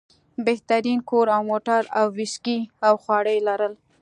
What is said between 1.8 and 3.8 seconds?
او ویسکي او خواړه یې لرل.